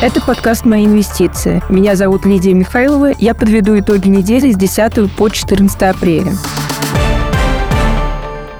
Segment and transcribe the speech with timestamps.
[0.00, 1.60] Это подкаст «Мои инвестиции».
[1.68, 3.10] Меня зовут Лидия Михайлова.
[3.18, 6.34] Я подведу итоги недели с 10 по 14 апреля.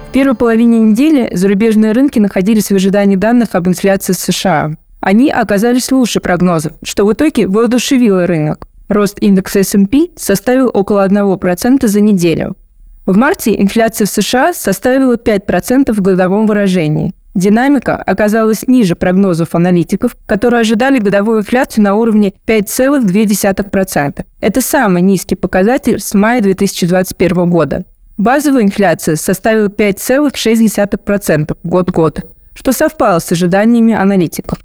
[0.09, 4.71] В первой половине недели зарубежные рынки находились в ожидании данных об инфляции США.
[4.99, 8.67] Они оказались лучше прогнозов, что в итоге воодушевило рынок.
[8.89, 12.57] Рост индекса S&P составил около 1% за неделю.
[13.05, 17.13] В марте инфляция в США составила 5% в годовом выражении.
[17.39, 24.25] Динамика оказалась ниже прогнозов аналитиков, которые ожидали годовую инфляцию на уровне 5,2%.
[24.41, 27.85] Это самый низкий показатель с мая 2021 года.
[28.17, 34.59] Базовая инфляция составила 5,6% год-год, что совпало с ожиданиями аналитиков.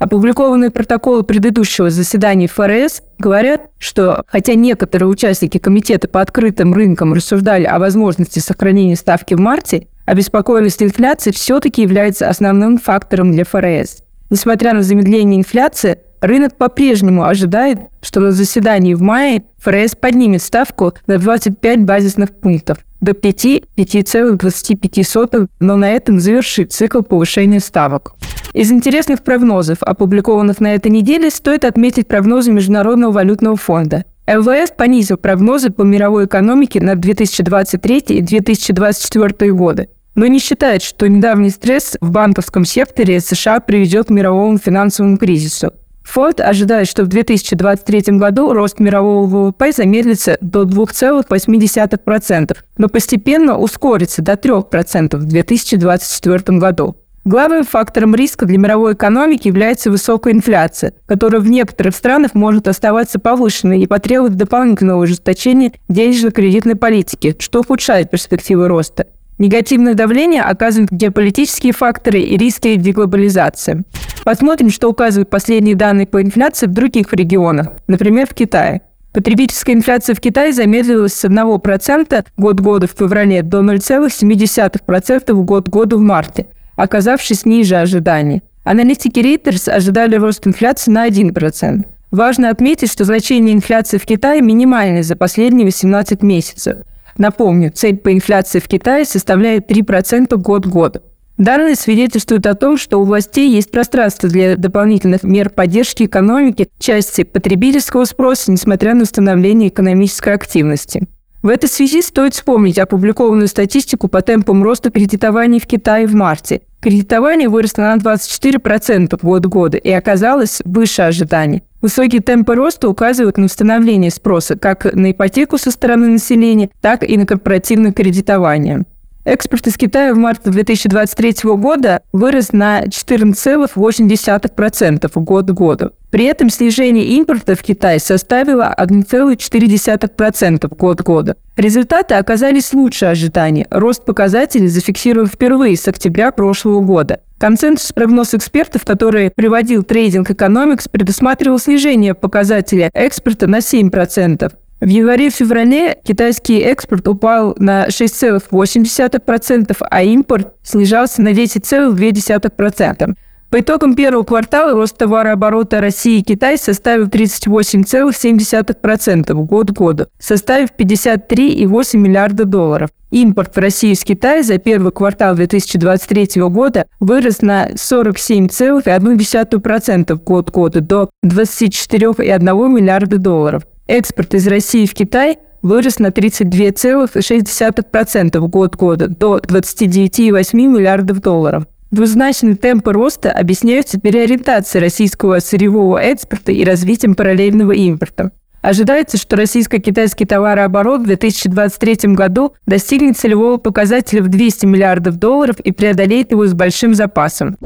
[0.00, 7.64] Опубликованные протоколы предыдущего заседания ФРС говорят, что хотя некоторые участники комитета по открытым рынкам рассуждали
[7.64, 13.98] о возможности сохранения ставки в марте, обеспокоенность инфляции все-таки является основным фактором для ФРС.
[14.30, 20.94] Несмотря на замедление инфляции, рынок по-прежнему ожидает, что на заседании в мае ФРС поднимет ставку
[21.06, 28.14] на 25 базисных пунктов до 5,25, но на этом завершит цикл повышения ставок.
[28.54, 34.06] Из интересных прогнозов, опубликованных на этой неделе, стоит отметить прогнозы Международного валютного фонда.
[34.26, 39.88] МВФ понизил прогнозы по мировой экономике на 2023 и 2024 годы
[40.18, 45.72] но не считает, что недавний стресс в банковском секторе США приведет к мировому финансовому кризису.
[46.02, 54.20] Фонд ожидает, что в 2023 году рост мирового ВВП замедлится до 2,8%, но постепенно ускорится
[54.20, 56.96] до 3% в 2024 году.
[57.24, 63.20] Главным фактором риска для мировой экономики является высокая инфляция, которая в некоторых странах может оставаться
[63.20, 69.06] повышенной и потребует дополнительного ужесточения денежно-кредитной политики, что ухудшает перспективы роста.
[69.38, 73.84] Негативное давление оказывают геополитические факторы и риски деглобализации.
[74.24, 78.82] Посмотрим, что указывают последние данные по инфляции в других регионах, например, в Китае.
[79.12, 86.46] Потребительская инфляция в Китае замедлилась с 1% год-года в феврале до 0,7% год-году в марте,
[86.76, 88.42] оказавшись ниже ожиданий.
[88.64, 91.86] Аналитики Reuters ожидали рост инфляции на 1%.
[92.10, 96.78] Важно отметить, что значение инфляции в Китае минимальное за последние 18 месяцев.
[97.18, 101.02] Напомню, цель по инфляции в Китае составляет 3% год-год.
[101.36, 107.22] Данные свидетельствуют о том, что у властей есть пространство для дополнительных мер поддержки экономики части
[107.22, 111.06] потребительского спроса, несмотря на установление экономической активности.
[111.40, 116.62] В этой связи стоит вспомнить опубликованную статистику по темпам роста кредитования в Китае в марте.
[116.80, 121.62] Кредитование выросло на 24% год-года и оказалось выше ожиданий.
[121.80, 127.16] Высокие темпы роста указывают на установление спроса как на ипотеку со стороны населения, так и
[127.16, 128.84] на корпоративное кредитование.
[129.28, 135.90] Экспорт из Китая в марте 2023 года вырос на 14,8% год к году.
[136.10, 141.34] При этом снижение импорта в Китай составило 1,4% год к году.
[141.58, 143.66] Результаты оказались лучше ожиданий.
[143.68, 147.20] Рост показателей зафиксирован впервые с октября прошлого года.
[147.36, 154.50] Консенсус прогноз экспертов, который приводил трейдинг Economics, предусматривал снижение показателя экспорта на 7%.
[154.80, 163.16] В январе-феврале китайский экспорт упал на 6,8%, а импорт снижался на 10,2%.
[163.50, 170.68] По итогам первого квартала рост товарооборота России и Китая составил 38,7% год к году, составив
[170.78, 172.90] 53,8 миллиарда долларов.
[173.10, 180.54] Импорт в Россию из Китая за первый квартал 2023 года вырос на 47,1% год к
[180.54, 183.62] году до 24,1 миллиарда долларов.
[183.88, 191.64] Экспорт из России в Китай вырос на 32,6% год к году до 29,8 миллиардов долларов.
[191.90, 198.32] Двузначные темпы роста объясняются переориентацией российского сырьевого экспорта и развитием параллельного импорта.
[198.60, 205.72] Ожидается, что российско-китайский товарооборот в 2023 году достигнет целевого показателя в 200 миллиардов долларов и
[205.72, 207.56] преодолеет его с большим запасом.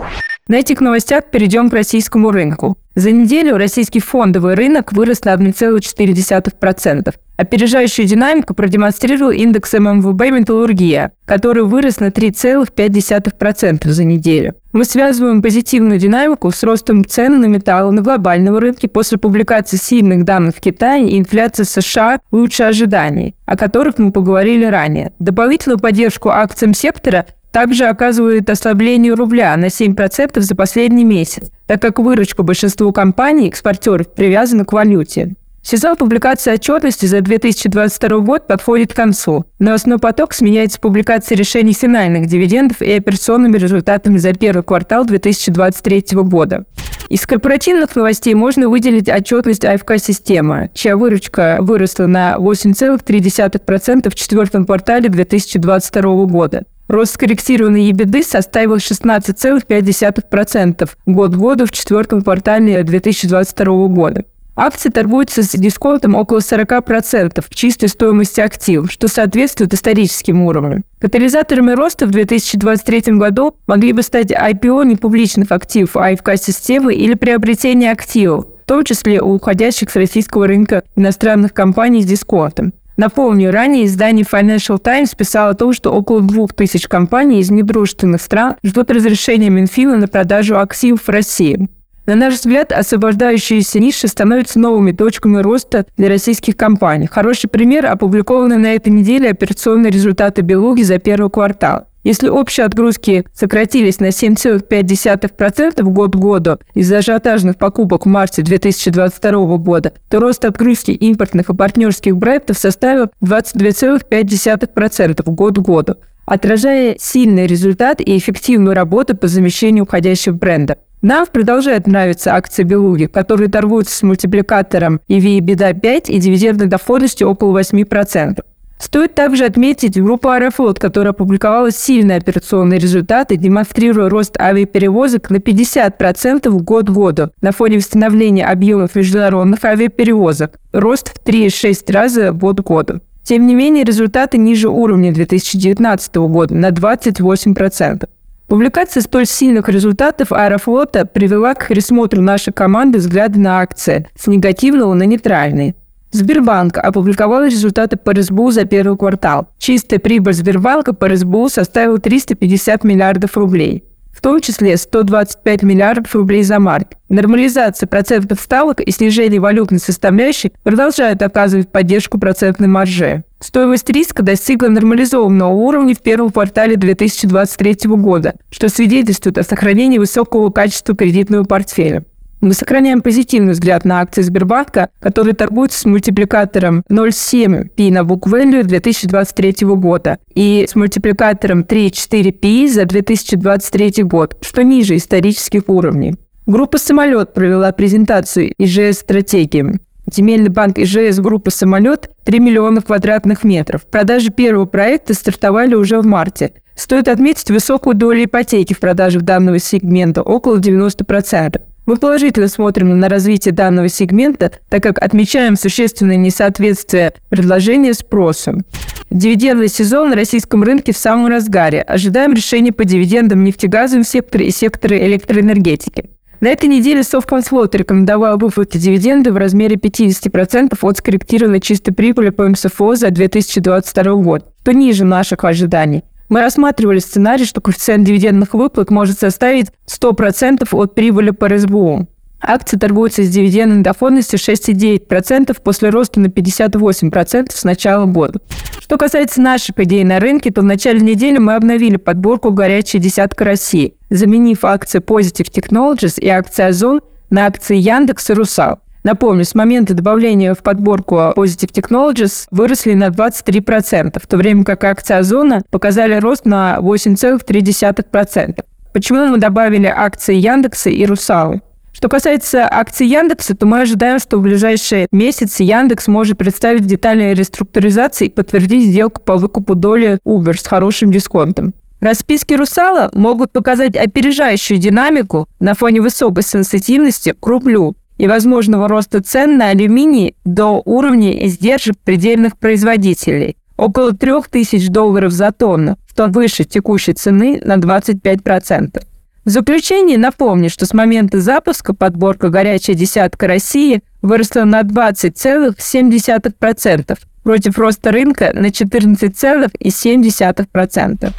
[0.52, 2.76] На этих новостях перейдем к российскому рынку.
[2.94, 7.14] За неделю российский фондовый рынок вырос на 1,4%.
[7.38, 14.54] Опережающую динамику продемонстрировал индекс ММВБ «Металлургия», который вырос на 3,5% за неделю.
[14.74, 20.24] Мы связываем позитивную динамику с ростом цен на металлы на глобальном рынке после публикации сильных
[20.26, 25.14] данных в Китае и инфляции США лучше ожиданий, о которых мы поговорили ранее.
[25.18, 31.98] Дополнительную поддержку акциям сектора также оказывает ослабление рубля на 7% за последний месяц, так как
[31.98, 35.34] выручка большинству компаний, экспортеров, привязана к валюте.
[35.64, 39.44] Сезон публикации отчетности за 2022 год подходит к концу.
[39.60, 46.64] Новостной поток сменяется публикацией решений финальных дивидендов и операционными результатами за первый квартал 2023 года.
[47.08, 55.08] Из корпоративных новостей можно выделить отчетность АФК-системы, чья выручка выросла на 8,3% в четвертом квартале
[55.10, 56.64] 2022 года.
[56.92, 64.26] Рост скорректированной ебеды составил 16,5% год году в четвертом квартале 2022 года.
[64.54, 70.84] Акции торгуются с дисконтом около 40% в чистой стоимости активов, что соответствует историческим уровням.
[71.00, 78.44] Катализаторами роста в 2023 году могли бы стать IPO непубличных активов АФК-системы или приобретение активов,
[78.64, 82.74] в том числе у уходящих с российского рынка иностранных компаний с дисконтом.
[82.96, 88.56] Напомню, ранее издание Financial Times писало о том, что около 2000 компаний из недружественных стран
[88.62, 91.68] ждут разрешения Минфина на продажу активов в России.
[92.04, 97.06] На наш взгляд, освобождающиеся ниши становятся новыми точками роста для российских компаний.
[97.06, 101.86] Хороший пример– опубликованные на этой неделе операционные результаты Белуги за первый квартал.
[102.04, 109.56] Если общие отгрузки сократились на 7,5% год к году из-за ажиотажных покупок в марте 2022
[109.58, 115.94] года, то рост отгрузки импортных и партнерских брендов составил 22,5% год к году,
[116.26, 120.78] отражая сильный результат и эффективную работу по замещению уходящих брендов.
[121.02, 127.28] Нам продолжает нравиться акции Белуги, которые торгуются с мультипликатором EV EBITDA 5 и дивидендной доходностью
[127.28, 128.40] около 8%.
[128.82, 136.50] Стоит также отметить группу Аэрофлот, которая опубликовала сильные операционные результаты, демонстрируя рост авиаперевозок на 50%
[136.50, 140.58] год году на фоне восстановления объемов международных авиаперевозок.
[140.72, 143.00] Рост в 3,6 раза год году.
[143.22, 148.08] Тем не менее, результаты ниже уровня 2019 года на 28%.
[148.48, 154.92] Публикация столь сильных результатов Аэрофлота привела к пересмотру нашей команды взгляда на акции с негативного
[154.94, 155.76] на нейтральный.
[156.12, 159.48] Сбербанк опубликовал результаты по РСБУ за первый квартал.
[159.58, 166.42] Чистая прибыль Сбербанка по РСБУ составила 350 миллиардов рублей в том числе 125 миллиардов рублей
[166.42, 166.96] за март.
[167.08, 173.24] Нормализация процентных ставок и снижение валютной составляющей продолжают оказывать поддержку процентной марже.
[173.40, 180.50] Стоимость риска достигла нормализованного уровня в первом квартале 2023 года, что свидетельствует о сохранении высокого
[180.50, 182.04] качества кредитного портфеля.
[182.42, 188.22] Мы сохраняем позитивный взгляд на акции Сбербанка, которые торгуются с мультипликатором 0,7 P на book
[188.22, 196.16] value 2023 года и с мультипликатором 3,4 P за 2023 год, что ниже исторических уровней.
[196.46, 199.78] Группа «Самолет» провела презентацию ИЖС-стратегии.
[200.12, 203.86] Земельный банк ИЖС группы «Самолет» 3 миллиона квадратных метров.
[203.86, 206.54] Продажи первого проекта стартовали уже в марте.
[206.74, 211.60] Стоит отметить высокую долю ипотеки в продажах данного сегмента– около 90%.
[211.84, 218.62] Мы положительно смотрим на развитие данного сегмента, так как отмечаем существенное несоответствие предложения спросу.
[219.10, 221.82] Дивидендный сезон на российском рынке в самом разгаре.
[221.82, 226.10] Ожидаем решения по дивидендам в нефтегазовом секторе и секторе электроэнергетики.
[226.40, 232.48] На этой неделе Совкомфлот рекомендовал выплатить дивиденды в размере 50% от скорректированной чистой прибыли по
[232.48, 236.04] МСФО за 2022 год, что ниже наших ожиданий.
[236.32, 242.08] Мы рассматривали сценарий, что коэффициент дивидендных выплат может составить 100% от прибыли по РСБУ.
[242.40, 248.40] Акции торгуются с дивидендной доходностью 6,9% после роста на 58% с начала года.
[248.80, 253.44] Что касается наших идей на рынке, то в начале недели мы обновили подборку «Горячая десятка
[253.44, 258.81] России», заменив акции Positive Technologies и акции Озон на акции Яндекс и Русал.
[259.04, 264.84] Напомню, с момента добавления в подборку Positive Technologies выросли на 23%, в то время как
[264.84, 268.64] акции Озона показали рост на 8,3%.
[268.92, 271.62] Почему мы добавили акции Яндекса и Русалы?
[271.92, 277.34] Что касается акций Яндекса, то мы ожидаем, что в ближайшие месяцы Яндекс может представить детальные
[277.34, 281.74] реструктуризации и подтвердить сделку по выкупу доли Uber с хорошим дисконтом.
[282.00, 289.20] Расписки Русала могут показать опережающую динамику на фоне высокой сенситивности к рублю и возможного роста
[289.20, 296.62] цен на алюминий до уровня издержек предельных производителей– около 3000 долларов за тонну, что выше
[296.62, 299.02] текущей цены на 25%.
[299.44, 307.76] В заключение напомню, что с момента запуска подборка «Горячая десятка России» выросла на 20,7% против
[307.76, 311.32] роста рынка на 14,7%.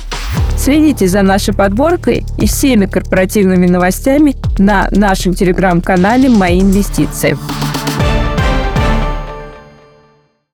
[0.58, 7.38] Следите за нашей подборкой и всеми корпоративными новостями на нашем телеграм-канале «Мои инвестиции».